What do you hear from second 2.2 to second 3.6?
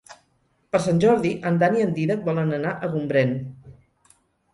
volen anar a Gombrèn.